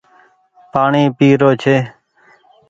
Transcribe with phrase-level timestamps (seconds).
[0.71, 1.75] پآڻيٚ پي رو ڇي۔